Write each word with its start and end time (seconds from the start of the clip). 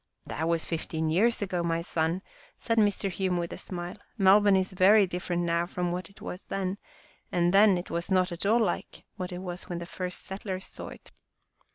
"That 0.25 0.47
was 0.49 0.65
fifteen 0.65 1.11
years 1.11 1.43
ago, 1.43 1.61
my 1.61 1.83
son," 1.83 2.23
said 2.57 2.79
Mr. 2.79 3.11
Hume 3.11 3.37
with 3.37 3.53
a 3.53 3.59
smile." 3.59 3.97
Melbourne 4.17 4.55
is 4.55 4.71
very 4.71 5.05
different 5.05 5.43
now 5.43 5.67
from 5.67 5.91
what 5.91 6.09
it 6.09 6.21
was 6.23 6.45
then, 6.45 6.79
and 7.31 7.53
then 7.53 7.77
it 7.77 7.91
was 7.91 8.09
not 8.09 8.31
at 8.31 8.43
all 8.43 8.59
like 8.61 9.03
it 9.29 9.37
was 9.37 9.69
when 9.69 9.79
its 9.79 9.91
first 9.91 10.25
settlers 10.25 10.65
saw 10.65 10.87
it. 10.87 11.11